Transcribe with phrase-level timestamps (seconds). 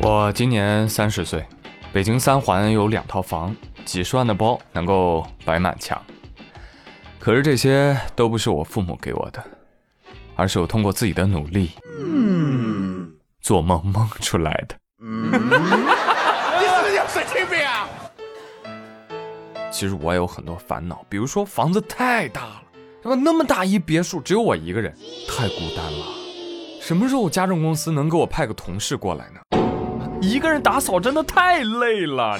[0.00, 1.44] 我今年三十岁，
[1.92, 3.54] 北京三环有两套房，
[3.84, 6.00] 几十万的包能够摆满墙。
[7.18, 9.42] 可是这些都不是我父母给我的，
[10.36, 14.76] 而是我通过自己的努力，嗯，做梦梦出来的。
[15.00, 17.88] 你是不是有神经病啊？
[19.72, 22.62] 其实我也有很多烦恼，比如说房子太大了，
[23.02, 23.16] 是吧？
[23.16, 24.94] 那么大一别墅，只有我一个人，
[25.28, 26.06] 太孤单了。
[26.80, 29.40] 什么时候家政公司能给我派个同事过来呢？
[30.20, 32.38] 一个人打扫真的太累了。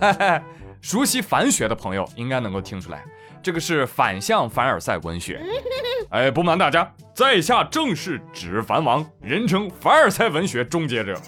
[0.80, 3.04] 熟悉反学的朋友应该能够听出来，
[3.42, 5.42] 这个是反向凡尔赛文学。
[6.10, 11.20] 哎，不瞒大家，在下正是纸凡王，人称凡尔赛文学终结者。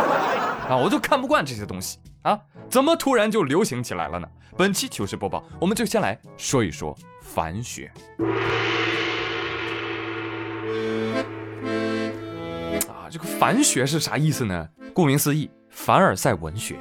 [0.68, 4.26] 啊，我就看不惯这些东西啊，怎么突然就流行起来了呢？
[4.56, 7.92] 本期糗事播报，我们就先来说一说凡学。
[13.10, 14.68] 这个凡学是啥意思呢？
[14.92, 16.76] 顾名思义，凡尔赛文学。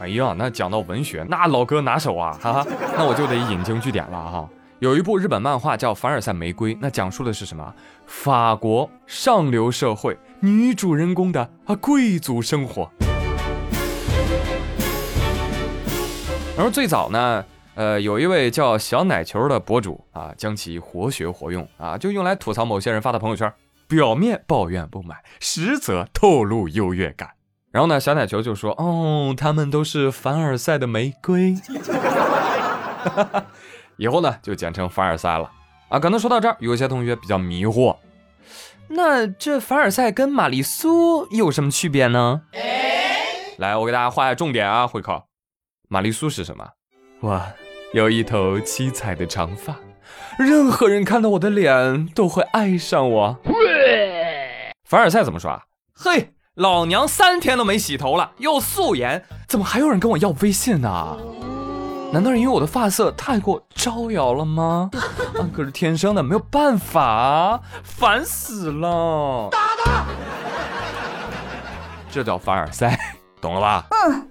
[0.00, 4.48] 哎呀，那讲到文学，那老哥拿手啊，哈哈，那我就得引经据典了哈。
[4.80, 7.74] 有一部日本漫画叫《凡尔赛玫瑰》，那讲述的是什么？
[8.06, 12.90] 法国上流社会女主人公的啊贵族生活。
[16.56, 23.52] 然后最早呢，呃，有一位叫小奶球的博主啊，将其活学活用啊，就用来吐槽某些人发的朋友圈，
[23.90, 27.30] 表面抱怨不满，实则透露优越感。
[27.72, 31.56] 然后呢，小奶球就说：“哦，他们都是凡尔赛的玫瑰。
[33.98, 35.50] ”以后呢，就简称凡尔赛了。
[35.88, 37.96] 啊，可能说到这儿，有些同学比较迷惑，
[38.90, 42.42] 那这凡尔赛跟玛丽苏有什么区别呢？
[43.58, 45.26] 来，我给大家画下重点啊，会考。
[45.88, 46.68] 玛丽苏是什么？
[47.22, 47.52] 哇，
[47.92, 49.76] 有一头七彩的长发，
[50.38, 53.38] 任何人看到我的脸都会爱上我。
[54.90, 55.62] 凡尔赛怎么说啊？
[55.94, 56.34] 嘿。
[56.54, 61.16] 老娘三天都没洗头了，又素颜，怎么还有人跟我要微信呢？
[62.12, 64.90] 难道是因为我的发色太过招摇了吗？
[65.38, 69.48] 啊，可是天生的，没有办法，烦死了！
[69.52, 70.06] 打他！
[72.10, 72.98] 这叫凡尔赛，
[73.40, 73.86] 懂了吧？
[73.90, 74.28] 嗯。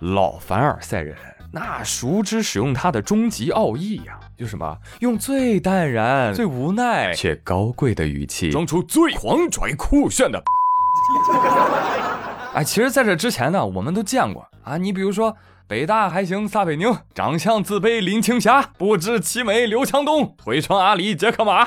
[0.00, 1.16] 老凡尔赛人
[1.50, 4.76] 那熟知使用它的终极奥义呀，就什么？
[5.00, 10.42] 用最淡然、最无奈却高贵的语气，装出最狂拽酷炫的。
[12.54, 14.76] 哎，其实，在这之前呢，我们都见过啊。
[14.76, 15.34] 你比如说，
[15.66, 21.66] 北大还行撒贝宁，长相自卑林青霞，不知其美刘强东，腿长阿里杰克马。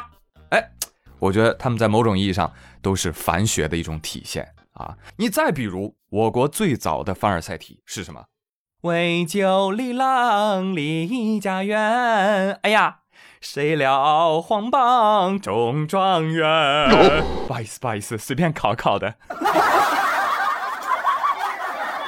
[0.50, 0.72] 哎，
[1.18, 4.96] 我觉得他们在某种意义上都是凡学的一种体现啊。
[5.16, 8.24] 你再比如，我国最早的凡尔赛体是什么？
[8.86, 12.60] 为救李郎离家园。
[12.62, 12.98] 哎呀。
[13.42, 16.90] 谁料黄榜中状元？
[17.48, 19.14] 不好意思，不好意思，随便考考的。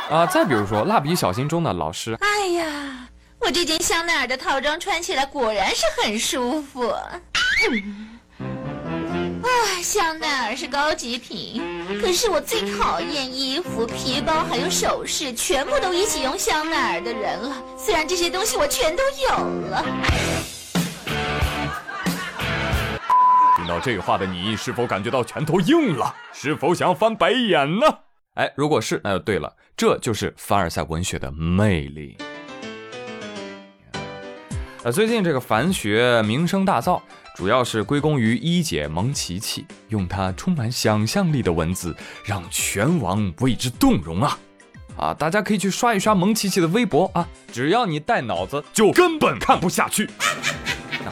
[0.09, 2.17] 啊，再比如说《蜡笔小新》中的老师。
[2.21, 3.07] 哎呀，
[3.41, 6.89] 我这件香奈儿的套装穿起来果然是很舒服。
[6.89, 7.21] 啊，
[9.81, 11.62] 香奈儿是高级品，
[12.01, 17.56] 可是我最讨厌衣服、皮包还有首饰全部都一起用香奈儿的人了。
[17.78, 19.29] 虽然这些东西我全都有
[19.69, 19.85] 了。
[23.56, 26.13] 听到这话的你，是否感觉到拳头硬了？
[26.34, 27.85] 是否想翻白眼呢？
[28.35, 32.17] 哎，如果是，那就对了，这就是凡尔赛文学的魅力。
[34.84, 37.01] 呃，最近这个凡学名声大噪，
[37.37, 44.39] 主要是归功于一姐蒙奇奇，用她充满想象力的文字，让全网为之动容啊！
[44.97, 50.09] 啊，大家可以去刷一刷蒙奇奇的微博啊，只要你带脑子，就根本看不下去。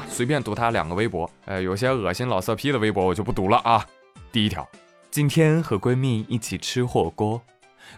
[0.09, 3.85] 随便读他两个微博，呃，有些恶心老色批的微博我就不读了啊。
[4.31, 4.67] 第一条，
[5.11, 7.39] 今天和闺蜜一起吃火锅，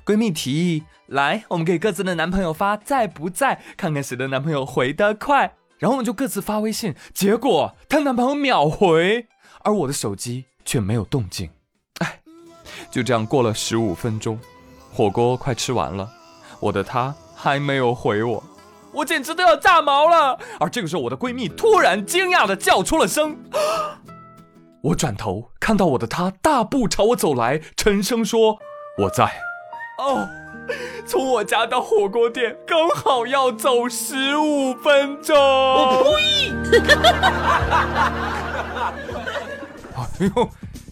[0.06, 5.54] 闺蜜提议来，我们给各自的男朋友发在不在，看看谁的男朋友回得快。
[5.80, 9.28] 然后我们就各自发微信，结果她男朋友秒回，
[9.64, 11.50] 而我的手机却没有动静。
[12.00, 12.20] 哎，
[12.90, 14.40] 就这样过了十五分钟，
[14.92, 16.10] 火锅快吃完了，
[16.60, 18.44] 我的他还没有回我。
[18.94, 20.40] 我简直都要炸毛了！
[20.60, 23.38] 而这个时候，我的闺蜜突然惊讶的叫出了声。
[24.82, 28.58] 我转头看到我的他大步朝我走来，沉声说
[29.04, 29.32] ：“我在。”
[29.98, 30.30] 哦，
[31.08, 35.36] 从我家到火锅店刚好要走十五分钟。
[35.36, 36.52] 我呸！
[39.96, 40.06] 哎
[40.36, 40.50] 呦，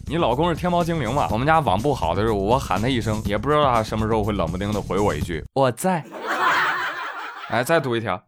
[0.08, 1.28] 你老公是天猫精灵吧？
[1.32, 6.04] 我们家网不好的时候，我喊他一声，也不知道他什么时候会冷不丁的回我一句：“我在。”
[7.50, 8.20] 哎，再读一条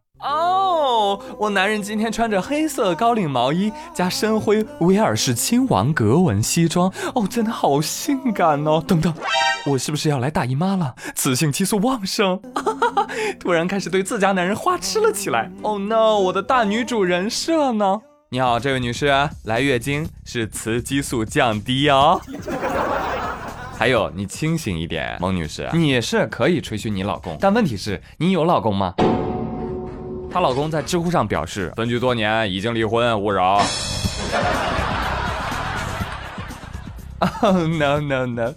[0.97, 1.19] 哦。
[1.37, 8.83] 我男人今天穿着黑色高领毛衣加深灰威尔士亲王格纹西装，哦，真的好性感哦！
[8.85, 9.13] 等等，
[9.65, 10.95] 我是不是要来大姨妈了？
[11.15, 12.41] 雌性激素旺盛，
[13.39, 15.51] 突然开始对自家男人花痴了起来。
[15.61, 16.17] Oh no！
[16.17, 18.01] 我的大女主人设呢？
[18.29, 19.07] 你好，这位女士，
[19.45, 22.19] 来月经是雌激素降低哦。
[23.77, 28.93] 还有，你清醒一点，蒙女士，你是可以吹嘘你老公，但问题是，你有老公吗？
[30.37, 33.59] 她老公在知乎上表示，分居多年，已经离婚，勿扰。
[37.79, 38.53] No no no，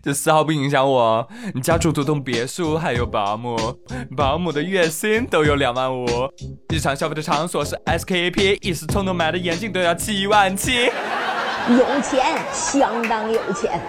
[0.00, 1.28] 这丝毫不影响我。
[1.60, 3.56] 家住独栋别墅，还有保姆，
[4.16, 6.06] 保姆的月薪都有两万五，
[6.72, 13.80] 日常消费的场所是 SKP，一时冲动买的眼镜都要七万七，有钱，相当有钱。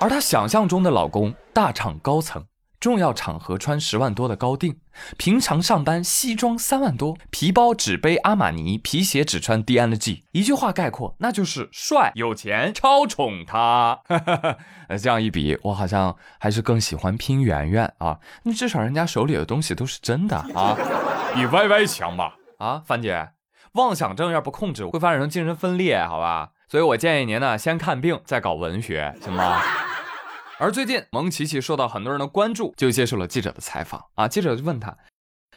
[0.00, 2.42] 而她想象中的老公，大厂高层，
[2.80, 4.76] 重要场合穿十万多的高定，
[5.16, 14.00] 平常上班西装三万多，皮包只背阿玛尼，皮鞋只穿 D N G，一句话概括，那就是帅、有钱、超宠他。
[15.02, 20.76] 这样一比，我好像还是更喜欢拼圆圆啊，那至少人家手里的东西都是真的啊，
[21.34, 22.34] 比歪歪强吧？
[22.58, 23.30] 啊，樊姐，
[23.72, 26.50] 妄想症要不控制，会发展成精神分裂，好吧？
[26.68, 29.60] 所以我建议您呢，先看病再搞文学，行吗？
[30.60, 34.26] 而最近，蒙奇奇受到很多人的关注，就接受了记者的采访啊。
[34.26, 34.96] 记者就问他，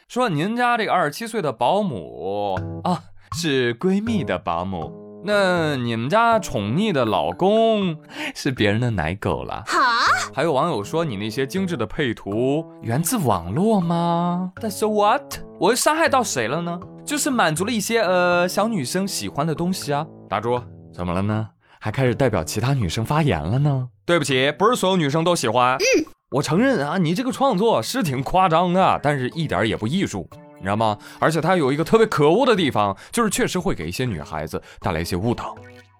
[0.06, 2.54] 说：“您家这个二十七岁的保姆
[2.84, 3.02] 啊，
[3.32, 8.00] 是闺蜜的保姆，那你们家宠溺的老公
[8.32, 14.52] 是别人的奶狗了？”哈，还有网友说你那些精致的配图源自网络吗？
[14.60, 15.38] 但是 what？
[15.58, 16.78] 我伤害到谁了呢？
[17.04, 20.06] 就是满足了一些呃小女生喜欢的东西啊。
[20.28, 20.62] 打住。
[20.94, 21.48] 怎么了呢？
[21.84, 23.88] 还开始代表其他女生发言了呢？
[24.06, 25.76] 对不起，不是所有女生都喜欢。
[25.78, 30.24] 嗯，我承认啊，你这个创作是挺夸张的，但是一点也不艺术，
[30.58, 30.96] 你知道吗？
[31.18, 35.56] 而且它有一个特别可恶的地方，就是确实会给一些女孩子带来一些误导，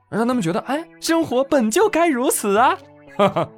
[0.08, 2.79] 让他们觉得，哎，生活本就该如此啊。
[3.17, 3.49] 哈哈，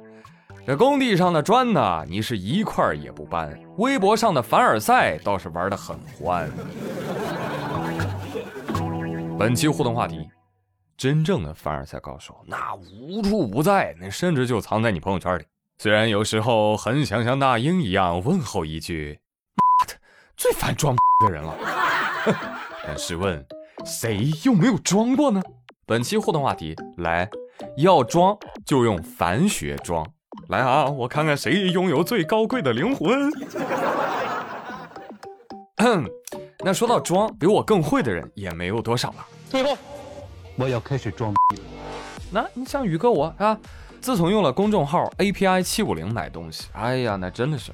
[0.65, 3.55] 这工地上的砖呢，你是一块也不搬。
[3.77, 6.49] 微博上的凡尔赛倒是玩的很欢。
[9.37, 10.27] 本期互动话题。
[10.97, 15.43] 真正的凡尔赛高手，那无处不在，那甚至就藏在你朋友圈里。
[15.77, 19.19] 虽然有时候很想像那英一样问候一句
[19.55, 19.93] ：“妈的，
[20.37, 20.95] 最烦装
[21.25, 21.53] 的人了。”
[22.87, 23.45] 但试问，
[23.85, 25.41] 谁又没有装过呢？
[25.85, 27.29] 本期互动话题，来，
[27.75, 30.07] 要装就用凡学装。
[30.47, 33.29] 来啊，我看看谁拥有最高贵的灵魂。
[36.63, 39.27] 那说到装，比我更会的人也没有多少了。
[39.49, 39.77] 最后。
[40.55, 41.63] 我要开始装逼了。
[42.31, 43.57] 那你像宇哥我啊，
[44.01, 47.71] 自从用了公众号 API 七五零买东西，哎呀，那真的是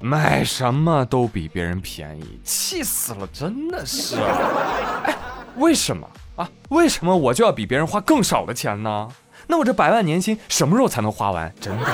[0.00, 4.16] 买什么都比别人便宜，气死了，真的是。
[5.04, 5.16] 哎，
[5.56, 6.48] 为什么啊？
[6.70, 9.08] 为什么我就要比别人花更少的钱呢？
[9.46, 11.54] 那我这百万年薪什么时候才能花完？
[11.60, 11.92] 真的是。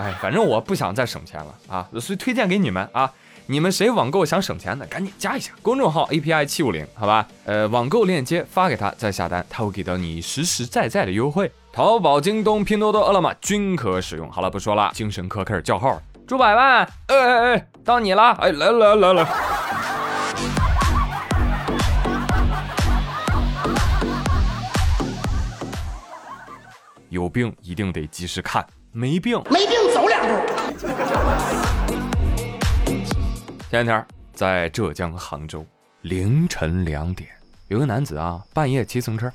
[0.00, 3.12] 哎，反正我不想再省钱了啊，所以推荐给你们啊。
[3.48, 7.24] 你们谁网购想省钱的，赶紧加一下公众号 A P I 七五零，好吧？
[7.44, 11.48] 呃，网购链接发给他，再下单，他会给到你实实在在的优惠。
[11.72, 14.28] 淘宝、京东、拼多多、饿了么均可使用。
[14.32, 16.02] 好了，不说了，精神科开始叫号。
[16.26, 19.26] 朱百万，哎哎哎，到你了，哎，来来来来。
[27.10, 31.75] 有病一定得及时看，没病没病走两步。
[33.68, 35.66] 前两天在浙江杭州
[36.02, 37.28] 凌晨两点，
[37.66, 39.30] 有个男子啊，半夜骑自行车，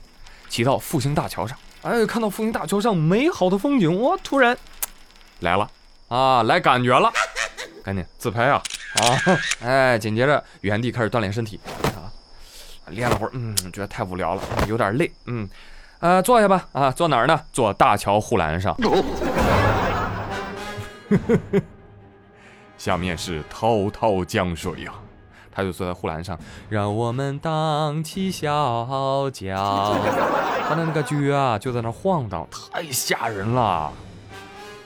[0.48, 4.58] 骑到复兴大桥上，哎，看到复兴大桥上美好的风景，哇，突然
[5.42, 5.70] 来了。
[6.08, 7.12] 啊，来感觉了，
[7.84, 8.64] 赶紧自拍啊。
[8.96, 9.04] 啊，
[9.62, 11.60] 哎，紧接着原地开始锻炼身体。
[11.84, 12.08] 啊，
[12.88, 15.48] 练了会儿，嗯，觉得太无聊了，有点累，嗯，
[16.00, 17.38] 呃，坐下吧，啊，坐哪儿呢？
[17.52, 18.74] 坐大桥护栏上。
[22.82, 24.92] 下面是滔滔江水呀，
[25.52, 26.36] 他就坐在护栏上，
[26.68, 29.96] 让我们荡起小脚。
[30.68, 33.94] 他的那个脚啊，就在那晃荡，太吓人了。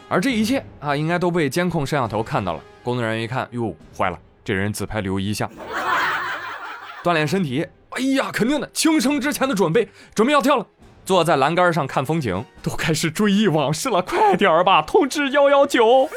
[0.10, 2.60] 而这一切啊，应该都被监控摄像头看到了。
[2.84, 5.50] 工作人员一看，哟，坏了，这人自拍留遗像，
[7.02, 7.66] 锻炼身体。
[7.92, 10.68] 哎呀，肯定的，轻生之前的准备，准备要跳了。
[11.06, 16.10] 坐在栏杆上看风景，都开始追忆往事了，快点吧，通知幺幺九。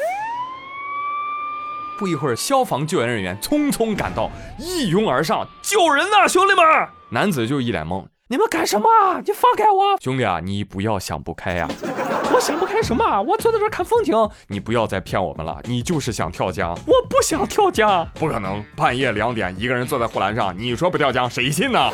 [1.99, 6.63] 不一会儿，消防救援人员匆匆赶到，一拥而上救人呐，兄弟们！
[7.09, 8.87] 男子就一脸懵：“你们干什么？
[9.25, 9.99] 你放开我！
[9.99, 11.67] 兄弟啊，你不要想不开呀！”
[12.33, 13.21] 我想不开什么？
[13.23, 14.15] 我坐在这看风景。
[14.47, 16.69] 你不要再骗我们了，你就是想跳江。
[16.87, 18.63] 我不想跳江，不可能。
[18.77, 21.91] 半夜两点，一个人坐在护栏上，你说不跳江，谁信呢？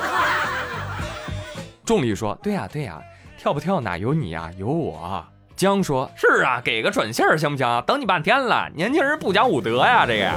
[1.83, 3.01] 重力说：对呀对呀，
[3.39, 5.25] 跳不跳哪有你呀，有我。
[5.55, 7.83] 江说：是啊，给个准信儿行不行？
[7.87, 10.31] 等你半天了，年轻人不讲武德呀，这个。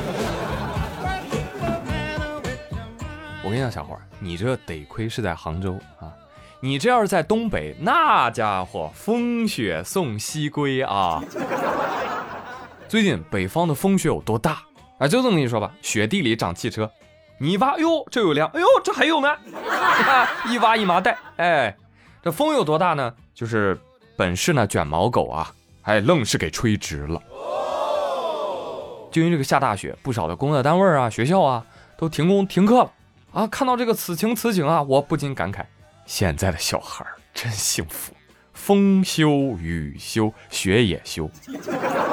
[3.42, 6.12] 我跟你讲，小伙儿，你这得亏是在杭州啊。
[6.60, 11.22] 你这要是在东北，那家伙风雪送西归啊！
[12.88, 14.58] 最近北方的风雪有多大
[14.98, 15.06] 啊？
[15.06, 16.90] 就这么跟你说吧，雪地里长汽车，
[17.38, 19.36] 你一挖，哎呦，这有辆，哎呦，这还有呢，
[20.50, 21.76] 一挖一麻袋，哎，
[22.22, 23.14] 这风有多大呢？
[23.32, 23.80] 就是
[24.18, 27.22] 本市那卷毛狗啊，哎，愣是给吹直了。
[29.12, 31.64] 就因为这个下大雪，不少的工作单位啊、学校啊
[31.96, 32.92] 都停工停课了
[33.32, 33.46] 啊。
[33.46, 35.64] 看到这个此情此景啊，我不禁感慨。
[36.04, 38.12] 现在的小孩真幸福，
[38.52, 41.30] 风休雨休雪也休。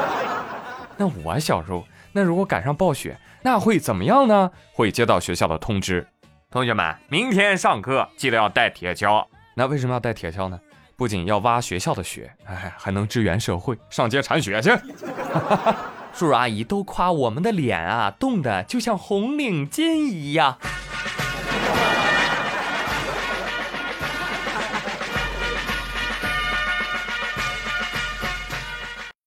[0.98, 4.52] 那我小时候，那如果赶上暴雪，那会怎么样呢？
[4.74, 6.08] 会接到学校的通知，
[6.52, 9.26] 同学们，明天上课记得要带铁锹。
[9.56, 10.60] 那为什么要带铁锹呢？
[10.98, 14.70] 不仅要挖学校的雪，哎，还能支援社会，上街铲雪去。
[16.16, 20.58] 叔叔阿姨都夸我们的脸啊，冻得就像红领巾一样。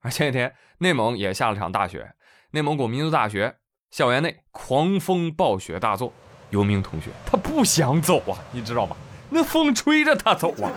[0.01, 2.15] 而 前几天，内蒙也下了场大雪。
[2.53, 3.57] 内蒙古民族大学
[3.91, 6.15] 校园内狂风暴雪大作，
[6.49, 8.97] 有名同学他不想走啊，你知道吗？
[9.29, 10.73] 那风吹着他走啊。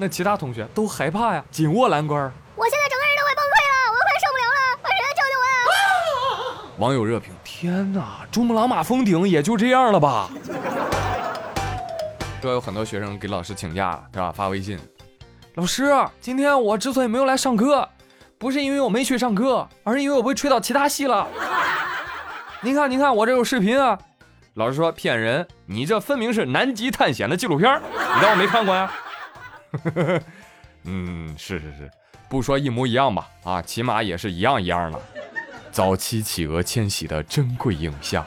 [0.00, 2.16] 那其他同学都害怕呀，紧握栏杆。
[2.56, 6.72] 我现在整个人都快崩溃了，我快受不了了，快谁来救救我呀！
[6.78, 10.30] 网友热评：天哪，珠穆朗玛峰顶也就这样了吧？
[12.40, 14.32] 这有很多学生给老师请假，是吧？
[14.32, 14.80] 发微信。
[15.56, 17.86] 老师，今天我之所以没有来上课，
[18.38, 21.28] 不是因为我没去上课，而是因为我被吹到其他系了。
[22.62, 23.98] 您看，您看，我这有视频啊。
[24.54, 27.78] 老师说骗人，你这分明是南极探险的纪录片，
[28.14, 28.90] 你当我没看过呀？
[30.84, 31.90] 嗯，是是是，
[32.28, 35.00] 不说一模一样吧，啊，起码也是一样一样的。
[35.70, 38.24] 早期企鹅迁徙的珍贵影像。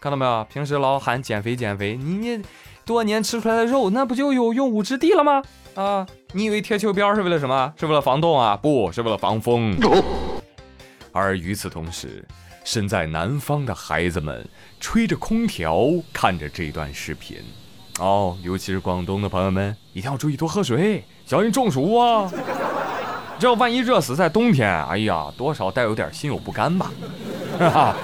[0.00, 0.44] 看到没有？
[0.44, 2.42] 平时老喊减肥减肥，你你
[2.86, 5.42] 多年吃出来的肉，那不就有用武之地了吗？
[5.74, 7.72] 啊，你以为贴秋膘是为了什么？
[7.78, 8.56] 是为了防冻啊？
[8.56, 9.76] 不是为了防风。
[11.12, 12.26] 而与此同时，
[12.64, 14.48] 身在南方的孩子们
[14.78, 17.38] 吹着空调看着这段视频，
[17.98, 22.30] 哦，尤其是广东的朋友们，一定要注意多喝水，小心中暑啊！
[23.38, 26.90] 这万一热死在冬天，哎呀，多少带有点心有不甘吧？
[27.58, 27.96] 哈哈，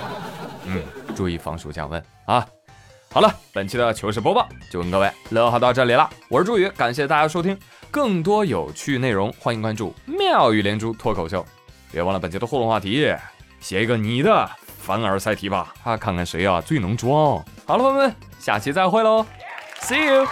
[0.66, 0.82] 嗯。
[1.14, 2.46] 注意防暑降温啊！
[3.10, 6.10] 好了，本期的糗事播报就跟各位乐好到这里了。
[6.28, 7.58] 我是朱宇，感谢大家收听，
[7.90, 11.42] 更多有趣内容欢迎关注妙语连珠脱口秀。
[11.90, 13.10] 别忘了本期的互动话题，
[13.66, 17.44] 写一个你的凡尔赛题吧，啊，看看谁啊最能装。
[17.66, 19.26] 好了，朋友们，下期再会喽
[19.80, 20.24] ，See you。